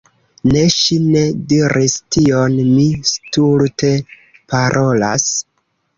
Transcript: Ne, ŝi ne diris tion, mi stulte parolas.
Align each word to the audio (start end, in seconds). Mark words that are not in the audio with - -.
Ne, 0.53 0.61
ŝi 0.75 0.95
ne 1.01 1.21
diris 1.51 1.97
tion, 2.15 2.57
mi 2.71 2.87
stulte 3.13 3.93
parolas. 4.55 5.29